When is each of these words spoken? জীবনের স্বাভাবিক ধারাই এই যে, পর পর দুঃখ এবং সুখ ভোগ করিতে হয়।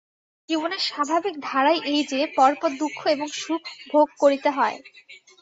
জীবনের 0.49 0.81
স্বাভাবিক 0.81 1.35
ধারাই 1.41 1.79
এই 1.85 2.01
যে, 2.03 2.19
পর 2.37 2.51
পর 2.61 2.69
দুঃখ 2.79 2.99
এবং 3.07 3.27
সুখ 3.35 3.61
ভোগ 3.91 4.07
করিতে 4.19 4.49
হয়। 4.49 4.77